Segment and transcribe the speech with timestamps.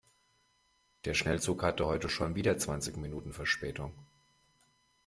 [1.05, 3.93] Der Schnellzug hatte heute schon wieder zwanzig Minuten Verspätung.